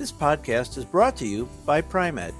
This 0.00 0.12
podcast 0.12 0.78
is 0.78 0.86
brought 0.86 1.14
to 1.16 1.26
you 1.26 1.46
by 1.66 1.82
Pri-Med. 1.82 2.32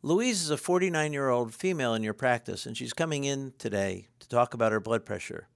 Louise 0.00 0.42
is 0.42 0.50
a 0.50 0.56
49 0.56 1.12
year 1.12 1.28
old 1.28 1.52
female 1.52 1.92
in 1.94 2.04
your 2.04 2.14
practice, 2.14 2.66
and 2.66 2.76
she's 2.76 2.92
coming 2.92 3.24
in 3.24 3.52
today 3.58 4.06
to 4.20 4.28
talk 4.28 4.54
about 4.54 4.70
her 4.70 4.78
blood 4.78 5.04
pressure. 5.04 5.48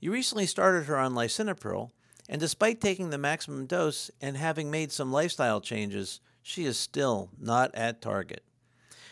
You 0.00 0.10
recently 0.10 0.46
started 0.46 0.86
her 0.86 0.96
on 0.96 1.12
lisinopril, 1.12 1.90
and 2.30 2.40
despite 2.40 2.80
taking 2.80 3.10
the 3.10 3.18
maximum 3.18 3.66
dose 3.66 4.10
and 4.22 4.38
having 4.38 4.70
made 4.70 4.90
some 4.90 5.12
lifestyle 5.12 5.60
changes, 5.60 6.18
she 6.40 6.64
is 6.64 6.78
still 6.78 7.28
not 7.38 7.70
at 7.74 8.00
target. 8.00 8.42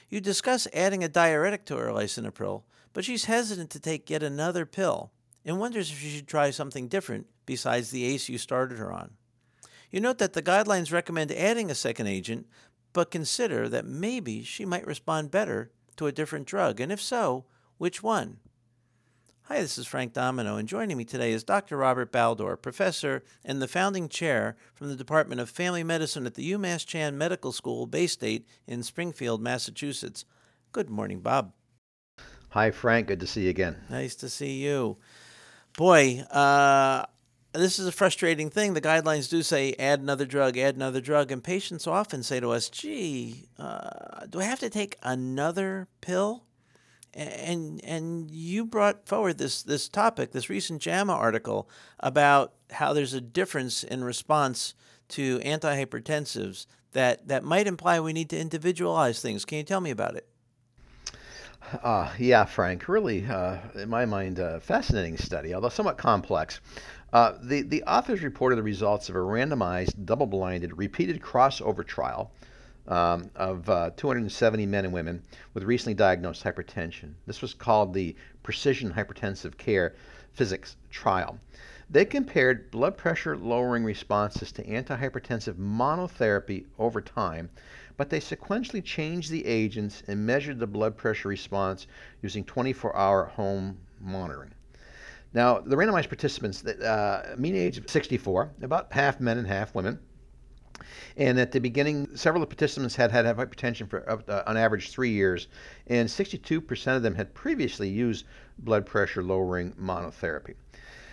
You 0.08 0.22
discuss 0.22 0.66
adding 0.72 1.04
a 1.04 1.08
diuretic 1.08 1.66
to 1.66 1.76
her 1.76 1.90
lisinopril, 1.90 2.62
but 2.94 3.04
she's 3.04 3.26
hesitant 3.26 3.68
to 3.72 3.78
take 3.78 4.08
yet 4.08 4.22
another 4.22 4.64
pill 4.64 5.12
and 5.44 5.60
wonders 5.60 5.90
if 5.90 5.98
she 5.98 6.08
should 6.08 6.28
try 6.28 6.48
something 6.48 6.88
different 6.88 7.26
besides 7.44 7.90
the 7.90 8.04
ACE 8.04 8.30
you 8.30 8.38
started 8.38 8.78
her 8.78 8.90
on. 8.90 9.10
You 9.96 10.02
note 10.02 10.18
that 10.18 10.34
the 10.34 10.42
guidelines 10.42 10.92
recommend 10.92 11.32
adding 11.32 11.70
a 11.70 11.74
second 11.74 12.06
agent, 12.06 12.46
but 12.92 13.10
consider 13.10 13.66
that 13.70 13.86
maybe 13.86 14.42
she 14.42 14.66
might 14.66 14.86
respond 14.86 15.30
better 15.30 15.70
to 15.96 16.06
a 16.06 16.12
different 16.12 16.46
drug, 16.46 16.82
and 16.82 16.92
if 16.92 17.00
so, 17.00 17.46
which 17.78 18.02
one? 18.02 18.36
Hi, 19.44 19.58
this 19.62 19.78
is 19.78 19.86
Frank 19.86 20.12
Domino, 20.12 20.56
and 20.56 20.68
joining 20.68 20.98
me 20.98 21.06
today 21.06 21.32
is 21.32 21.44
Dr. 21.44 21.78
Robert 21.78 22.12
Baldor, 22.12 22.60
professor 22.60 23.24
and 23.42 23.62
the 23.62 23.66
founding 23.66 24.10
chair 24.10 24.54
from 24.74 24.88
the 24.88 24.96
Department 24.96 25.40
of 25.40 25.48
Family 25.48 25.82
Medicine 25.82 26.26
at 26.26 26.34
the 26.34 26.52
UMass 26.52 26.84
Chan 26.84 27.16
Medical 27.16 27.50
School, 27.50 27.88
Baystate 27.88 28.44
in 28.66 28.82
Springfield, 28.82 29.40
Massachusetts. 29.40 30.26
Good 30.72 30.90
morning, 30.90 31.20
Bob. 31.20 31.54
Hi, 32.50 32.70
Frank. 32.70 33.06
Good 33.06 33.20
to 33.20 33.26
see 33.26 33.44
you 33.44 33.48
again. 33.48 33.78
Nice 33.88 34.14
to 34.16 34.28
see 34.28 34.62
you. 34.62 34.98
Boy, 35.78 36.20
uh, 36.30 37.06
this 37.56 37.78
is 37.78 37.86
a 37.86 37.92
frustrating 37.92 38.50
thing. 38.50 38.74
The 38.74 38.80
guidelines 38.80 39.28
do 39.28 39.42
say 39.42 39.74
add 39.78 40.00
another 40.00 40.26
drug, 40.26 40.56
add 40.56 40.76
another 40.76 41.00
drug, 41.00 41.30
and 41.30 41.42
patients 41.42 41.86
often 41.86 42.22
say 42.22 42.40
to 42.40 42.50
us, 42.50 42.68
"Gee, 42.68 43.48
uh, 43.58 44.26
do 44.28 44.40
I 44.40 44.44
have 44.44 44.60
to 44.60 44.70
take 44.70 44.96
another 45.02 45.88
pill?" 46.00 46.44
And 47.14 47.82
and 47.84 48.30
you 48.30 48.64
brought 48.64 49.08
forward 49.08 49.38
this 49.38 49.62
this 49.62 49.88
topic, 49.88 50.32
this 50.32 50.50
recent 50.50 50.82
JAMA 50.82 51.12
article 51.12 51.68
about 52.00 52.54
how 52.70 52.92
there's 52.92 53.14
a 53.14 53.20
difference 53.20 53.84
in 53.84 54.04
response 54.04 54.74
to 55.08 55.38
antihypertensives 55.40 56.66
that 56.92 57.28
that 57.28 57.44
might 57.44 57.66
imply 57.66 58.00
we 58.00 58.12
need 58.12 58.30
to 58.30 58.38
individualize 58.38 59.20
things. 59.20 59.44
Can 59.44 59.58
you 59.58 59.64
tell 59.64 59.80
me 59.80 59.90
about 59.90 60.16
it? 60.16 60.28
Uh, 61.82 62.08
yeah, 62.18 62.44
Frank, 62.44 62.88
really, 62.88 63.26
uh, 63.26 63.58
in 63.74 63.88
my 63.88 64.04
mind, 64.06 64.38
a 64.38 64.60
fascinating 64.60 65.16
study, 65.16 65.52
although 65.52 65.68
somewhat 65.68 65.98
complex. 65.98 66.60
Uh, 67.12 67.34
the, 67.42 67.62
the 67.62 67.82
authors 67.84 68.22
reported 68.22 68.56
the 68.56 68.62
results 68.62 69.08
of 69.08 69.14
a 69.14 69.18
randomized, 69.18 70.04
double 70.04 70.26
blinded, 70.26 70.76
repeated 70.76 71.20
crossover 71.20 71.86
trial 71.86 72.30
um, 72.88 73.30
of 73.34 73.68
uh, 73.68 73.90
270 73.96 74.66
men 74.66 74.84
and 74.84 74.92
women 74.92 75.22
with 75.54 75.64
recently 75.64 75.94
diagnosed 75.94 76.44
hypertension. 76.44 77.14
This 77.26 77.42
was 77.42 77.54
called 77.54 77.94
the 77.94 78.16
Precision 78.42 78.92
Hypertensive 78.92 79.56
Care 79.56 79.94
Physics 80.32 80.76
Trial. 80.90 81.38
They 81.88 82.04
compared 82.04 82.70
blood 82.70 82.96
pressure 82.96 83.36
lowering 83.36 83.84
responses 83.84 84.50
to 84.52 84.64
antihypertensive 84.64 85.54
monotherapy 85.54 86.64
over 86.78 87.00
time 87.00 87.50
but 87.96 88.10
they 88.10 88.20
sequentially 88.20 88.84
changed 88.84 89.30
the 89.30 89.46
agents 89.46 90.02
and 90.06 90.26
measured 90.26 90.58
the 90.58 90.66
blood 90.66 90.96
pressure 90.96 91.28
response 91.28 91.86
using 92.20 92.44
24 92.44 92.94
hour 92.94 93.24
home 93.24 93.78
monitoring. 94.00 94.52
Now, 95.36 95.58
the 95.58 95.76
randomized 95.76 96.08
participants, 96.08 96.64
uh, 96.64 97.34
mean 97.36 97.54
age 97.56 97.76
of 97.76 97.90
64, 97.90 98.52
about 98.62 98.90
half 98.90 99.20
men 99.20 99.36
and 99.36 99.46
half 99.46 99.74
women. 99.74 99.98
And 101.18 101.38
at 101.38 101.52
the 101.52 101.60
beginning, 101.60 102.16
several 102.16 102.42
of 102.42 102.48
the 102.48 102.56
participants 102.56 102.96
had 102.96 103.10
had 103.10 103.26
hypertension 103.26 103.86
for 103.86 104.08
uh, 104.10 104.42
on 104.46 104.56
average 104.56 104.92
three 104.92 105.10
years, 105.10 105.48
and 105.88 106.08
62% 106.08 106.96
of 106.96 107.02
them 107.02 107.14
had 107.14 107.34
previously 107.34 107.86
used 107.86 108.24
blood 108.60 108.86
pressure 108.86 109.22
lowering 109.22 109.72
monotherapy. 109.72 110.54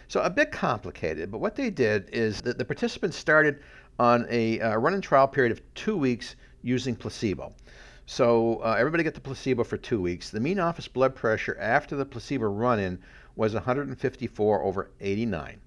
So 0.07 0.21
a 0.21 0.29
bit 0.29 0.53
complicated, 0.53 1.29
but 1.29 1.39
what 1.39 1.57
they 1.57 1.69
did 1.69 2.09
is 2.13 2.41
that 2.43 2.57
the 2.57 2.63
participants 2.63 3.17
started 3.17 3.59
on 3.99 4.25
a 4.29 4.61
uh, 4.61 4.77
run-in 4.77 5.01
trial 5.01 5.27
period 5.27 5.51
of 5.51 5.61
two 5.75 5.97
weeks 5.97 6.37
using 6.61 6.95
placebo. 6.95 7.53
So 8.05 8.61
uh, 8.63 8.75
everybody 8.77 9.03
got 9.03 9.15
the 9.15 9.21
placebo 9.21 9.65
for 9.65 9.75
two 9.77 10.01
weeks. 10.01 10.29
The 10.29 10.39
mean 10.39 10.59
office 10.59 10.87
blood 10.87 11.13
pressure 11.13 11.57
after 11.59 11.97
the 11.97 12.05
placebo 12.05 12.45
run-in 12.45 12.99
was 13.35 13.53
154 13.53 14.63
over 14.63 14.91
89. 14.99 15.59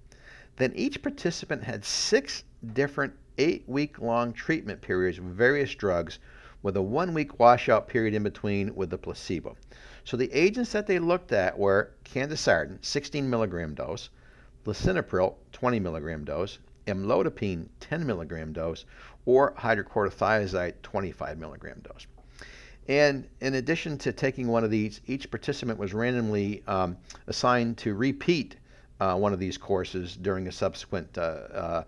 Then 0.55 0.73
each 0.75 1.01
participant 1.01 1.63
had 1.63 1.85
six 1.85 2.43
different 2.73 3.13
eight-week-long 3.37 4.33
treatment 4.33 4.81
periods 4.81 5.19
with 5.19 5.35
various 5.35 5.75
drugs, 5.75 6.19
with 6.63 6.75
a 6.75 6.81
one-week 6.81 7.39
washout 7.39 7.87
period 7.87 8.13
in 8.13 8.23
between 8.23 8.73
with 8.75 8.89
the 8.89 8.97
placebo. 8.97 9.55
So 10.03 10.17
the 10.17 10.31
agents 10.33 10.71
that 10.71 10.87
they 10.87 10.99
looked 10.99 11.31
at 11.31 11.57
were 11.57 11.91
candesartan, 12.03 12.83
16 12.83 13.29
milligram 13.29 13.75
dose, 13.75 14.09
lisinopril, 14.65 15.35
20 15.51 15.79
milligram 15.79 16.23
dose, 16.23 16.59
amlodipine 16.87 17.67
10 17.79 18.05
milligram 18.05 18.53
dose 18.53 18.85
or 19.25 19.53
hydrochlorothiazide 19.53 20.73
25 20.81 21.37
milligram 21.37 21.81
dose. 21.83 22.07
And 22.87 23.27
in 23.41 23.55
addition 23.55 23.97
to 23.99 24.13
taking 24.13 24.47
one 24.47 24.63
of 24.63 24.71
these, 24.71 25.01
each 25.07 25.29
participant 25.29 25.77
was 25.77 25.93
randomly 25.93 26.63
um, 26.67 26.97
assigned 27.27 27.77
to 27.79 27.93
repeat 27.93 28.55
uh, 28.99 29.15
one 29.15 29.33
of 29.33 29.39
these 29.39 29.57
courses 29.57 30.15
during 30.15 30.47
a 30.47 30.51
subsequent 30.51 31.17
uh, 31.17 31.21
uh, 31.21 31.83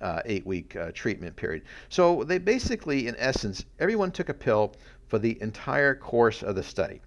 uh 0.00 0.22
eight 0.24 0.46
week 0.46 0.76
uh, 0.76 0.90
treatment 0.92 1.36
period. 1.36 1.62
So 1.88 2.24
they 2.24 2.38
basically, 2.38 3.06
in 3.08 3.16
essence, 3.18 3.64
everyone 3.78 4.10
took 4.10 4.28
a 4.28 4.34
pill 4.34 4.74
for 5.08 5.18
the 5.18 5.40
entire 5.42 5.94
course 5.94 6.42
of 6.42 6.56
the 6.56 6.62
study 6.62 7.00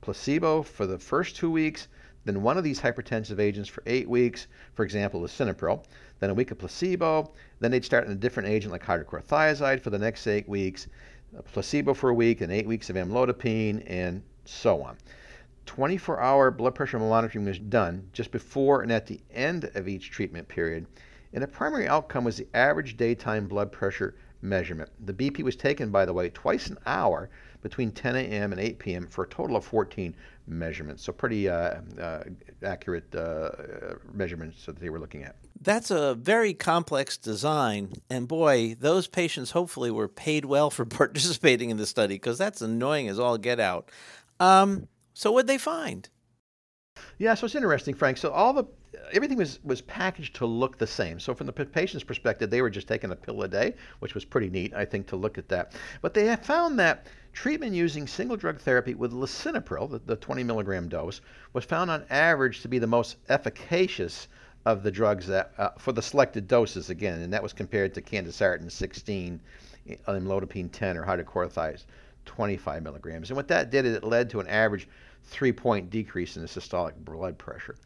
placebo 0.00 0.62
for 0.62 0.86
the 0.86 0.98
first 0.98 1.36
two 1.36 1.50
weeks, 1.50 1.88
then 2.24 2.42
one 2.42 2.56
of 2.56 2.64
these 2.64 2.80
hypertensive 2.80 3.40
agents 3.40 3.68
for 3.68 3.82
eight 3.86 4.08
weeks, 4.08 4.46
for 4.74 4.84
example, 4.84 5.20
lisinopril, 5.20 5.84
then 6.20 6.30
a 6.30 6.34
week 6.34 6.50
of 6.50 6.58
placebo, 6.58 7.32
then 7.60 7.70
they'd 7.70 7.84
start 7.84 8.04
on 8.06 8.12
a 8.12 8.16
different 8.16 8.48
agent 8.48 8.72
like 8.72 8.84
hydrochlorothiazide 8.84 9.80
for 9.80 9.90
the 9.90 9.98
next 9.98 10.26
eight 10.26 10.48
weeks, 10.48 10.86
placebo 11.52 11.92
for 11.94 12.10
a 12.10 12.14
week, 12.14 12.40
and 12.40 12.52
eight 12.52 12.66
weeks 12.66 12.88
of 12.88 12.96
amlodipine, 12.96 13.82
and 13.86 14.22
so 14.44 14.82
on. 14.82 14.96
24 15.66 16.20
hour 16.20 16.50
blood 16.50 16.74
pressure 16.74 16.98
monitoring 16.98 17.44
was 17.44 17.58
done 17.58 18.08
just 18.12 18.30
before 18.30 18.82
and 18.82 18.92
at 18.92 19.06
the 19.06 19.20
end 19.32 19.68
of 19.74 19.88
each 19.88 20.10
treatment 20.10 20.46
period, 20.46 20.86
and 21.32 21.42
the 21.42 21.48
primary 21.48 21.88
outcome 21.88 22.24
was 22.24 22.36
the 22.36 22.46
average 22.54 22.96
daytime 22.96 23.48
blood 23.48 23.72
pressure 23.72 24.14
measurement. 24.42 24.90
The 25.04 25.12
BP 25.12 25.42
was 25.42 25.56
taken, 25.56 25.90
by 25.90 26.04
the 26.04 26.12
way, 26.12 26.30
twice 26.30 26.68
an 26.68 26.78
hour 26.86 27.28
between 27.62 27.90
10 27.90 28.16
a.m. 28.16 28.52
and 28.52 28.60
8 28.60 28.78
p.m. 28.78 29.06
for 29.06 29.24
a 29.24 29.28
total 29.28 29.56
of 29.56 29.64
14 29.64 30.14
measurements. 30.46 31.02
So 31.02 31.12
pretty 31.12 31.48
uh, 31.48 31.76
uh, 32.00 32.24
accurate 32.62 33.12
uh, 33.14 33.50
measurements 34.12 34.66
that 34.66 34.78
they 34.78 34.90
were 34.90 35.00
looking 35.00 35.24
at. 35.24 35.36
That's 35.60 35.90
a 35.90 36.14
very 36.14 36.54
complex 36.54 37.16
design, 37.16 37.94
and 38.10 38.28
boy, 38.28 38.76
those 38.78 39.08
patients 39.08 39.50
hopefully 39.50 39.90
were 39.90 40.08
paid 40.08 40.44
well 40.44 40.70
for 40.70 40.84
participating 40.84 41.70
in 41.70 41.76
the 41.76 41.86
study 41.86 42.14
because 42.14 42.38
that's 42.38 42.60
annoying 42.60 43.08
as 43.08 43.18
all 43.18 43.38
get 43.38 43.58
out. 43.58 43.90
Um, 44.38 44.86
so 45.14 45.32
what'd 45.32 45.48
they 45.48 45.58
find? 45.58 46.08
Yeah, 47.18 47.34
so 47.34 47.46
it's 47.46 47.54
interesting, 47.54 47.94
Frank. 47.94 48.18
So 48.18 48.30
all 48.30 48.52
the 48.52 48.64
everything 49.12 49.38
was 49.38 49.58
was 49.64 49.80
packaged 49.82 50.36
to 50.36 50.46
look 50.46 50.78
the 50.78 50.86
same. 50.86 51.20
So 51.20 51.34
from 51.34 51.46
the 51.46 51.52
patient's 51.52 52.04
perspective, 52.04 52.50
they 52.50 52.62
were 52.62 52.70
just 52.70 52.88
taking 52.88 53.10
a 53.10 53.16
pill 53.16 53.42
a 53.42 53.48
day, 53.48 53.74
which 54.00 54.14
was 54.14 54.24
pretty 54.24 54.50
neat, 54.50 54.74
I 54.74 54.84
think, 54.84 55.06
to 55.08 55.16
look 55.16 55.38
at 55.38 55.48
that. 55.48 55.72
But 56.00 56.14
they 56.14 56.26
have 56.26 56.44
found 56.44 56.78
that 56.78 57.06
treatment 57.32 57.74
using 57.74 58.06
single 58.06 58.36
drug 58.36 58.58
therapy 58.58 58.94
with 58.94 59.12
lisinopril, 59.12 59.90
the, 59.90 59.98
the 59.98 60.16
20 60.16 60.42
milligram 60.42 60.88
dose, 60.88 61.20
was 61.52 61.64
found 61.64 61.90
on 61.90 62.04
average 62.10 62.62
to 62.62 62.68
be 62.68 62.78
the 62.78 62.86
most 62.86 63.16
efficacious 63.28 64.28
of 64.64 64.82
the 64.82 64.90
drugs 64.90 65.26
that 65.26 65.52
uh, 65.58 65.70
for 65.78 65.92
the 65.92 66.02
selected 66.02 66.48
doses 66.48 66.90
again, 66.90 67.20
and 67.20 67.32
that 67.32 67.42
was 67.42 67.52
compared 67.52 67.94
to 67.94 68.02
candesartan 68.02 68.70
16, 68.70 69.40
amlodipine 70.08 70.70
10, 70.72 70.96
or 70.96 71.04
hydrochlorothiazide 71.04 71.84
25 72.26 72.82
milligrams. 72.82 73.30
And 73.30 73.36
what 73.36 73.48
that 73.48 73.70
did 73.70 73.86
is 73.86 73.96
it 73.96 74.04
led 74.04 74.28
to 74.30 74.40
an 74.40 74.48
average 74.48 74.88
three 75.24 75.52
point 75.52 75.90
decrease 75.90 76.36
in 76.36 76.42
the 76.42 76.48
systolic 76.48 76.94
blood 76.96 77.38
pressure. 77.38 77.76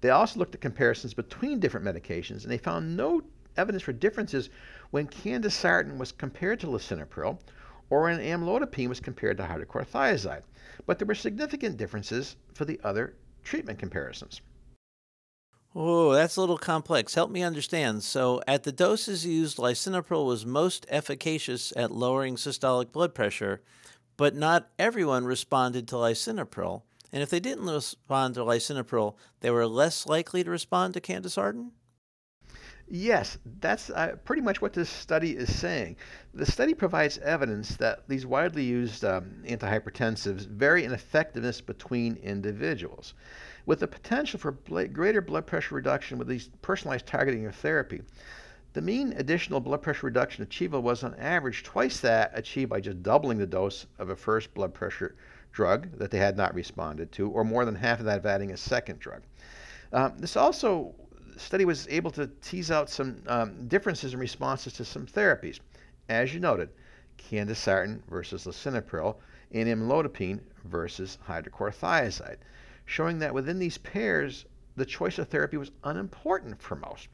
They 0.00 0.10
also 0.10 0.38
looked 0.38 0.54
at 0.54 0.60
comparisons 0.60 1.14
between 1.14 1.60
different 1.60 1.86
medications 1.86 2.42
and 2.42 2.50
they 2.50 2.58
found 2.58 2.96
no 2.96 3.22
evidence 3.56 3.82
for 3.82 3.92
differences 3.92 4.50
when 4.90 5.06
candesartan 5.06 5.98
was 5.98 6.12
compared 6.12 6.60
to 6.60 6.66
lisinopril 6.66 7.38
or 7.90 8.02
when 8.02 8.20
amlodipine 8.20 8.88
was 8.88 9.00
compared 9.00 9.36
to 9.36 9.42
hydrochlorothiazide, 9.42 10.42
but 10.86 10.98
there 10.98 11.06
were 11.06 11.14
significant 11.14 11.76
differences 11.76 12.36
for 12.54 12.64
the 12.64 12.80
other 12.84 13.14
treatment 13.44 13.78
comparisons. 13.78 14.40
Oh, 15.74 16.12
that's 16.12 16.36
a 16.36 16.40
little 16.40 16.58
complex. 16.58 17.14
Help 17.14 17.30
me 17.30 17.42
understand. 17.42 18.02
So, 18.02 18.40
at 18.48 18.62
the 18.62 18.72
doses 18.72 19.26
used, 19.26 19.58
lisinopril 19.58 20.26
was 20.26 20.46
most 20.46 20.86
efficacious 20.88 21.72
at 21.76 21.90
lowering 21.90 22.36
systolic 22.36 22.90
blood 22.90 23.14
pressure, 23.14 23.60
but 24.16 24.34
not 24.34 24.70
everyone 24.78 25.24
responded 25.24 25.86
to 25.88 25.96
lisinopril. 25.96 26.82
And 27.12 27.22
if 27.22 27.30
they 27.30 27.40
didn't 27.40 27.66
respond 27.66 28.34
to 28.34 28.40
lisinopril, 28.40 29.16
they 29.40 29.50
were 29.50 29.66
less 29.66 30.06
likely 30.06 30.42
to 30.42 30.50
respond 30.50 30.94
to 30.94 31.00
candesartan? 31.00 31.70
Yes, 32.90 33.36
that's 33.60 33.90
uh, 33.90 34.16
pretty 34.24 34.40
much 34.40 34.62
what 34.62 34.72
this 34.72 34.88
study 34.88 35.36
is 35.36 35.54
saying. 35.54 35.96
The 36.32 36.46
study 36.46 36.72
provides 36.72 37.18
evidence 37.18 37.76
that 37.76 38.08
these 38.08 38.24
widely 38.24 38.64
used 38.64 39.04
um, 39.04 39.42
antihypertensives 39.46 40.46
vary 40.46 40.84
in 40.84 40.92
effectiveness 40.92 41.60
between 41.60 42.16
individuals, 42.16 43.12
with 43.68 43.80
the 43.80 43.86
potential 43.86 44.40
for 44.40 44.52
greater 44.86 45.20
blood 45.20 45.46
pressure 45.46 45.74
reduction 45.74 46.16
with 46.16 46.26
these 46.26 46.48
personalized 46.62 47.04
targeting 47.04 47.44
of 47.44 47.54
therapy. 47.54 48.00
The 48.72 48.80
mean 48.80 49.12
additional 49.18 49.60
blood 49.60 49.82
pressure 49.82 50.06
reduction 50.06 50.42
achievable 50.42 50.80
was 50.80 51.04
on 51.04 51.14
average 51.16 51.64
twice 51.64 52.00
that 52.00 52.30
achieved 52.32 52.70
by 52.70 52.80
just 52.80 53.02
doubling 53.02 53.36
the 53.36 53.46
dose 53.46 53.84
of 53.98 54.08
a 54.08 54.16
first 54.16 54.54
blood 54.54 54.72
pressure 54.72 55.16
drug 55.52 55.90
that 55.98 56.10
they 56.10 56.16
had 56.16 56.34
not 56.34 56.54
responded 56.54 57.12
to, 57.12 57.28
or 57.28 57.44
more 57.44 57.66
than 57.66 57.74
half 57.74 57.98
of 57.98 58.06
that 58.06 58.16
of 58.16 58.24
adding 58.24 58.52
a 58.52 58.56
second 58.56 59.00
drug. 59.00 59.20
Um, 59.92 60.14
this 60.16 60.34
also 60.34 60.94
study 61.36 61.66
was 61.66 61.86
able 61.88 62.10
to 62.12 62.26
tease 62.40 62.70
out 62.70 62.88
some 62.88 63.22
um, 63.26 63.68
differences 63.68 64.14
in 64.14 64.18
responses 64.18 64.72
to 64.74 64.84
some 64.86 65.04
therapies. 65.04 65.60
As 66.08 66.32
you 66.32 66.40
noted, 66.40 66.70
candesartan 67.18 68.00
versus 68.08 68.46
lisinopril 68.46 69.16
and 69.52 69.68
amlodipine 69.68 70.40
versus 70.64 71.18
hydrochlorothiazide, 71.28 72.38
showing 72.88 73.18
that 73.18 73.34
within 73.34 73.58
these 73.58 73.76
pairs, 73.76 74.46
the 74.74 74.86
choice 74.86 75.18
of 75.18 75.28
therapy 75.28 75.58
was 75.58 75.70
unimportant 75.84 76.60
for 76.62 76.74
most. 76.74 77.08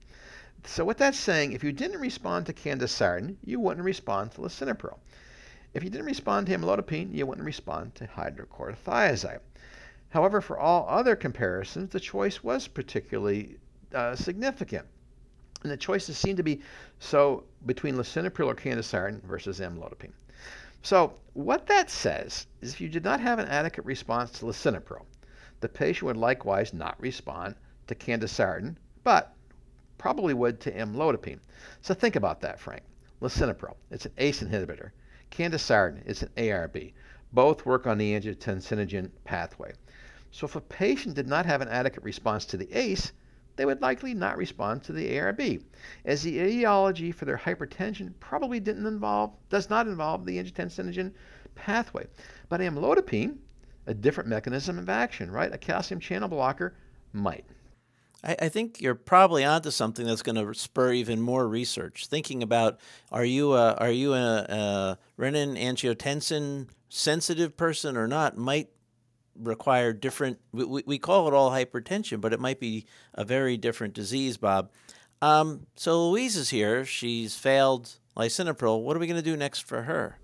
So 0.64 0.84
what 0.84 0.98
that's 0.98 1.18
saying, 1.18 1.50
if 1.50 1.64
you 1.64 1.72
didn't 1.72 2.00
respond 2.00 2.46
to 2.46 2.52
candesartan, 2.52 3.36
you 3.44 3.58
wouldn't 3.58 3.84
respond 3.84 4.30
to 4.32 4.40
lisinopril. 4.40 4.98
If 5.74 5.82
you 5.82 5.90
didn't 5.90 6.06
respond 6.06 6.46
to 6.46 6.56
amlodipine, 6.56 7.12
you 7.12 7.26
wouldn't 7.26 7.44
respond 7.44 7.96
to 7.96 8.06
hydrochlorothiazide. 8.06 9.40
However, 10.10 10.40
for 10.40 10.60
all 10.60 10.86
other 10.88 11.16
comparisons, 11.16 11.90
the 11.90 11.98
choice 11.98 12.44
was 12.44 12.68
particularly 12.68 13.58
uh, 13.92 14.14
significant. 14.14 14.86
And 15.64 15.72
the 15.72 15.76
choices 15.76 16.16
seem 16.16 16.36
to 16.36 16.44
be 16.44 16.62
so 17.00 17.44
between 17.66 17.96
lisinopril 17.96 18.46
or 18.46 18.54
candesartan 18.54 19.24
versus 19.24 19.58
amlodipine. 19.58 20.12
So 20.82 21.14
what 21.32 21.66
that 21.66 21.90
says 21.90 22.46
is 22.60 22.74
if 22.74 22.80
you 22.80 22.88
did 22.88 23.02
not 23.02 23.18
have 23.18 23.40
an 23.40 23.48
adequate 23.48 23.86
response 23.86 24.30
to 24.38 24.44
lisinopril, 24.44 25.04
the 25.60 25.68
patient 25.68 26.06
would 26.06 26.16
likewise 26.16 26.72
not 26.72 27.00
respond 27.00 27.54
to 27.86 27.94
candesartan, 27.94 28.76
but 29.02 29.34
probably 29.98 30.34
would 30.34 30.60
to 30.60 30.72
amlodipine. 30.72 31.40
So 31.80 31.94
think 31.94 32.16
about 32.16 32.40
that, 32.40 32.60
Frank. 32.60 32.82
Lisinopril, 33.22 33.76
it's 33.90 34.06
an 34.06 34.12
ACE 34.18 34.42
inhibitor. 34.42 34.90
Candesartan 35.30 36.04
is 36.06 36.22
an 36.22 36.30
ARB. 36.36 36.92
Both 37.32 37.64
work 37.66 37.86
on 37.86 37.98
the 37.98 38.12
angiotensinogen 38.12 39.10
pathway. 39.24 39.72
So 40.30 40.46
if 40.46 40.56
a 40.56 40.60
patient 40.60 41.14
did 41.14 41.28
not 41.28 41.46
have 41.46 41.60
an 41.60 41.68
adequate 41.68 42.04
response 42.04 42.44
to 42.46 42.56
the 42.56 42.72
ACE, 42.72 43.12
they 43.56 43.64
would 43.64 43.80
likely 43.80 44.14
not 44.14 44.36
respond 44.36 44.82
to 44.82 44.92
the 44.92 45.08
ARB, 45.12 45.62
as 46.04 46.22
the 46.22 46.40
etiology 46.40 47.12
for 47.12 47.24
their 47.24 47.38
hypertension 47.38 48.12
probably 48.18 48.58
didn't 48.58 48.86
involve, 48.86 49.32
does 49.48 49.70
not 49.70 49.86
involve 49.86 50.26
the 50.26 50.38
angiotensinogen 50.38 51.12
pathway. 51.54 52.06
But 52.48 52.60
amlodipine, 52.60 53.36
a 53.86 53.94
different 53.94 54.28
mechanism 54.28 54.78
of 54.78 54.88
action, 54.88 55.30
right? 55.30 55.52
A 55.52 55.58
calcium 55.58 56.00
channel 56.00 56.28
blocker 56.28 56.74
might. 57.12 57.44
I, 58.22 58.36
I 58.42 58.48
think 58.48 58.80
you're 58.80 58.94
probably 58.94 59.44
onto 59.44 59.70
something 59.70 60.06
that's 60.06 60.22
going 60.22 60.36
to 60.36 60.54
spur 60.54 60.92
even 60.92 61.20
more 61.20 61.46
research. 61.46 62.06
Thinking 62.06 62.42
about 62.42 62.80
are 63.12 63.24
you 63.24 63.52
a, 63.54 63.74
are 63.74 63.90
you 63.90 64.14
a, 64.14 64.46
a 64.48 64.98
renin 65.18 65.60
angiotensin 65.60 66.68
sensitive 66.88 67.56
person 67.56 67.96
or 67.96 68.06
not 68.06 68.36
might 68.36 68.68
require 69.36 69.92
different 69.92 70.38
we, 70.52 70.82
we 70.86 70.96
call 70.96 71.26
it 71.26 71.34
all 71.34 71.50
hypertension 71.50 72.20
but 72.20 72.32
it 72.32 72.38
might 72.38 72.60
be 72.60 72.86
a 73.14 73.24
very 73.24 73.56
different 73.56 73.92
disease 73.92 74.36
bob 74.36 74.70
um, 75.20 75.66
so 75.74 76.08
louise 76.08 76.36
is 76.36 76.50
here 76.50 76.84
she's 76.84 77.34
failed 77.34 77.98
lisinopril 78.16 78.80
what 78.80 78.96
are 78.96 79.00
we 79.00 79.08
going 79.08 79.20
to 79.20 79.28
do 79.28 79.36
next 79.36 79.60
for 79.60 79.82
her 79.82 80.18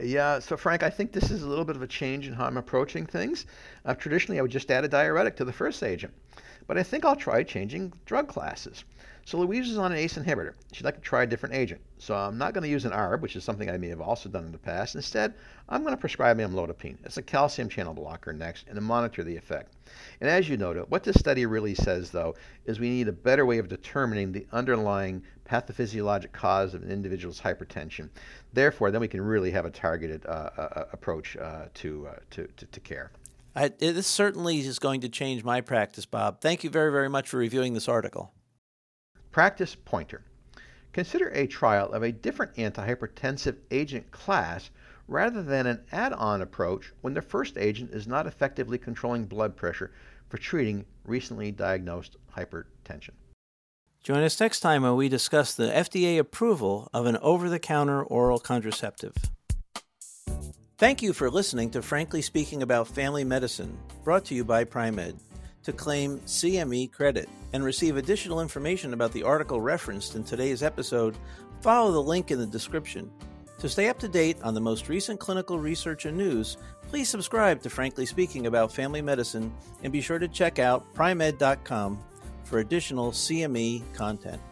yeah, 0.00 0.38
so 0.38 0.56
Frank, 0.56 0.82
I 0.82 0.90
think 0.90 1.12
this 1.12 1.30
is 1.30 1.42
a 1.42 1.46
little 1.46 1.64
bit 1.64 1.76
of 1.76 1.82
a 1.82 1.86
change 1.86 2.26
in 2.26 2.32
how 2.32 2.46
I'm 2.46 2.56
approaching 2.56 3.04
things. 3.06 3.46
Uh, 3.84 3.94
traditionally, 3.94 4.38
I 4.38 4.42
would 4.42 4.50
just 4.50 4.70
add 4.70 4.84
a 4.84 4.88
diuretic 4.88 5.36
to 5.36 5.44
the 5.44 5.52
first 5.52 5.82
agent, 5.82 6.14
but 6.66 6.78
I 6.78 6.82
think 6.82 7.04
I'll 7.04 7.16
try 7.16 7.42
changing 7.42 7.92
drug 8.06 8.28
classes. 8.28 8.84
So 9.24 9.38
Louise 9.38 9.70
is 9.70 9.78
on 9.78 9.92
an 9.92 9.98
ACE 9.98 10.14
inhibitor. 10.14 10.54
She'd 10.72 10.84
like 10.84 10.96
to 10.96 11.00
try 11.00 11.22
a 11.22 11.26
different 11.26 11.54
agent. 11.54 11.80
So 11.98 12.14
I'm 12.14 12.38
not 12.38 12.54
going 12.54 12.64
to 12.64 12.68
use 12.68 12.84
an 12.84 12.90
ARB, 12.90 13.20
which 13.20 13.36
is 13.36 13.44
something 13.44 13.70
I 13.70 13.78
may 13.78 13.88
have 13.88 14.00
also 14.00 14.28
done 14.28 14.44
in 14.44 14.50
the 14.50 14.58
past. 14.58 14.96
Instead, 14.96 15.34
I'm 15.68 15.82
going 15.82 15.94
to 15.94 16.00
prescribe 16.00 16.38
amlodipine. 16.38 16.96
It's 17.04 17.18
a 17.18 17.22
calcium 17.22 17.68
channel 17.68 17.94
blocker 17.94 18.32
next 18.32 18.66
and 18.66 18.74
to 18.74 18.80
monitor 18.80 19.22
the 19.22 19.36
effect. 19.36 19.74
And 20.20 20.28
as 20.28 20.48
you 20.48 20.56
noted, 20.56 20.86
what 20.88 21.04
this 21.04 21.20
study 21.20 21.46
really 21.46 21.74
says, 21.74 22.10
though, 22.10 22.34
is 22.66 22.80
we 22.80 22.90
need 22.90 23.06
a 23.06 23.12
better 23.12 23.46
way 23.46 23.58
of 23.58 23.68
determining 23.68 24.32
the 24.32 24.46
underlying 24.50 25.22
pathophysiologic 25.48 26.32
cause 26.32 26.74
of 26.74 26.82
an 26.82 26.90
individual's 26.90 27.40
hypertension. 27.40 28.08
Therefore, 28.52 28.90
then 28.90 29.00
we 29.00 29.08
can 29.08 29.20
really 29.20 29.52
have 29.52 29.66
a 29.66 29.70
targeted 29.70 30.26
uh, 30.26 30.50
uh, 30.56 30.60
uh 30.60 30.84
approach 30.92 31.36
uh, 31.36 31.66
to, 31.74 32.08
uh, 32.08 32.14
to, 32.30 32.48
to, 32.56 32.66
to, 32.66 32.80
care. 32.80 33.12
I, 33.54 33.68
this 33.68 34.06
certainly 34.06 34.60
is 34.60 34.78
going 34.78 35.02
to 35.02 35.08
change 35.08 35.44
my 35.44 35.60
practice, 35.60 36.06
Bob. 36.06 36.40
Thank 36.40 36.64
you 36.64 36.70
very, 36.70 36.90
very 36.90 37.08
much 37.08 37.28
for 37.28 37.36
reviewing 37.36 37.74
this 37.74 37.88
article. 37.88 38.32
Practice 39.30 39.74
pointer. 39.74 40.24
Consider 40.92 41.28
a 41.28 41.46
trial 41.46 41.92
of 41.92 42.02
a 42.02 42.12
different 42.12 42.54
antihypertensive 42.56 43.56
agent 43.70 44.10
class 44.10 44.70
rather 45.08 45.42
than 45.42 45.66
an 45.66 45.84
add 45.92 46.12
on 46.12 46.42
approach 46.42 46.92
when 47.00 47.14
the 47.14 47.22
first 47.22 47.58
agent 47.58 47.90
is 47.92 48.06
not 48.06 48.26
effectively 48.26 48.78
controlling 48.78 49.24
blood 49.24 49.56
pressure 49.56 49.92
for 50.28 50.38
treating 50.38 50.84
recently 51.04 51.50
diagnosed 51.50 52.16
hypertension. 52.36 53.10
Join 54.02 54.22
us 54.22 54.40
next 54.40 54.60
time 54.60 54.82
when 54.82 54.96
we 54.96 55.08
discuss 55.08 55.54
the 55.54 55.68
FDA 55.68 56.18
approval 56.18 56.88
of 56.92 57.06
an 57.06 57.16
over 57.18 57.48
the 57.48 57.58
counter 57.58 58.02
oral 58.02 58.38
contraceptive. 58.38 59.14
Thank 60.82 61.00
you 61.00 61.12
for 61.12 61.30
listening 61.30 61.70
to 61.70 61.80
Frankly 61.80 62.20
Speaking 62.22 62.64
About 62.64 62.88
Family 62.88 63.22
Medicine, 63.22 63.78
brought 64.02 64.24
to 64.24 64.34
you 64.34 64.44
by 64.44 64.64
Pri-Med 64.64 65.16
to 65.62 65.72
claim 65.72 66.18
CME 66.26 66.90
credit 66.90 67.28
and 67.52 67.62
receive 67.62 67.96
additional 67.96 68.40
information 68.40 68.92
about 68.92 69.12
the 69.12 69.22
article 69.22 69.60
referenced 69.60 70.16
in 70.16 70.24
today's 70.24 70.60
episode, 70.60 71.16
follow 71.60 71.92
the 71.92 72.02
link 72.02 72.32
in 72.32 72.40
the 72.40 72.46
description. 72.46 73.08
To 73.58 73.68
stay 73.68 73.88
up 73.88 74.00
to 74.00 74.08
date 74.08 74.38
on 74.42 74.54
the 74.54 74.60
most 74.60 74.88
recent 74.88 75.20
clinical 75.20 75.56
research 75.56 76.04
and 76.04 76.16
news, 76.16 76.56
please 76.88 77.08
subscribe 77.08 77.62
to 77.62 77.70
Frankly 77.70 78.04
Speaking 78.04 78.48
About 78.48 78.72
Family 78.72 79.02
Medicine 79.02 79.54
and 79.84 79.92
be 79.92 80.00
sure 80.00 80.18
to 80.18 80.26
check 80.26 80.58
out 80.58 80.92
pri-med.com 80.94 81.96
for 82.42 82.58
additional 82.58 83.12
CME 83.12 83.84
content. 83.94 84.42